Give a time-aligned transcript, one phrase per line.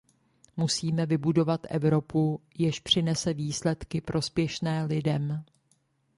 [0.57, 5.43] Musíme vybudovat Evropu, jež přinese výsledky prospěšné lidem.